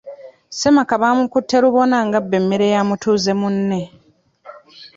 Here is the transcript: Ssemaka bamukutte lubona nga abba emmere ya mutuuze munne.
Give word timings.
Ssemaka 0.53 0.93
bamukutte 1.01 1.55
lubona 1.63 1.97
nga 2.05 2.17
abba 2.21 2.35
emmere 2.41 2.67
ya 2.75 2.81
mutuuze 2.87 3.31
munne. 3.39 3.81